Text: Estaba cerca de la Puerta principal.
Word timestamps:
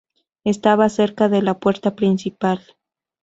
Estaba 0.43 0.89
cerca 0.89 1.29
de 1.29 1.43
la 1.43 1.59
Puerta 1.59 1.95
principal. 1.95 2.59